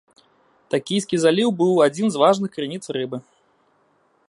Такійскі 0.73 1.19
заліў 1.25 1.49
быў 1.59 1.77
адзін 1.87 2.07
з 2.15 2.23
важных 2.23 2.49
крыніц 2.57 2.83
рыбы. 3.01 3.17